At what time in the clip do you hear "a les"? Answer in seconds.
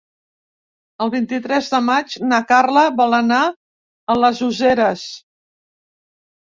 4.15-4.43